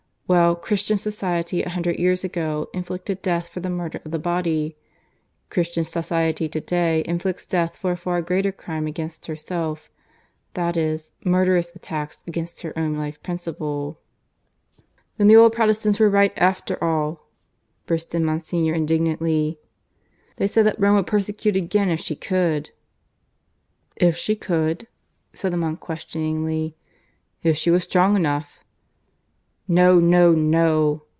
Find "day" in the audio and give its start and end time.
6.61-7.03